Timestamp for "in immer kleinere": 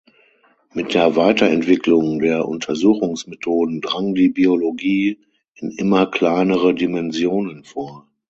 5.53-6.73